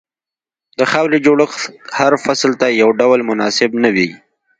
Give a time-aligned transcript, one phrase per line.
[0.79, 1.61] د خاورې جوړښت
[1.99, 4.09] هر فصل ته یو ډول مناسب نه وي.